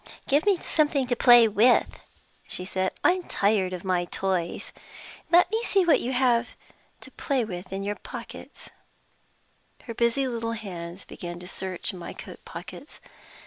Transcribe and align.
"Give 0.27 0.47
me 0.47 0.57
something 0.57 1.05
to 1.05 1.15
play 1.15 1.47
with," 1.47 1.85
she 2.47 2.65
said. 2.65 2.91
"I'm 3.03 3.21
tired 3.21 3.71
of 3.71 3.83
my 3.83 4.05
toys. 4.05 4.73
Let 5.31 5.51
me 5.51 5.61
see 5.61 5.85
what 5.85 5.99
you 5.99 6.11
have 6.11 6.55
got 7.19 7.39
in 7.71 7.83
your 7.83 7.97
pockets." 7.97 8.71
Her 9.83 9.93
busy 9.93 10.27
little 10.27 10.53
hands 10.53 11.05
began 11.05 11.37
to 11.39 11.47
search 11.47 11.93
in 11.93 11.99
my 11.99 12.13
coat 12.13 12.43
pockets. 12.45 12.99